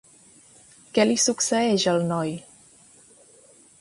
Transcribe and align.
Què 0.95 1.05
li 1.09 1.19
succeeix 1.25 1.85
al 1.93 2.01
noi? 2.13 2.33